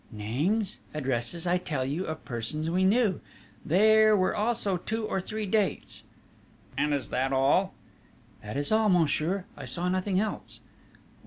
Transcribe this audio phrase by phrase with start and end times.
[0.11, 3.21] "Names, addresses, I tell you, of persons we knew.
[3.63, 6.05] There were also two or three dates...."
[6.75, 7.75] "And is that all?"
[8.41, 10.61] "That is all, monsieur: I saw nothing else!"